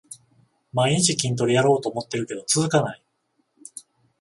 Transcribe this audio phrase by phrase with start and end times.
[0.73, 3.03] 毎日筋トレやろうと思ってるけど続かない